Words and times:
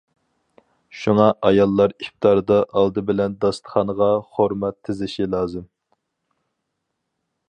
شۇڭا 1.01 1.25
ئاياللار 1.49 1.93
ئىپتاردا 2.05 2.57
ئالدى 2.81 3.03
بىلەن 3.11 3.37
داستىخانغا 3.45 4.09
خورما 4.31 4.73
تىزىشى 4.87 5.31
لازىم. 5.37 5.69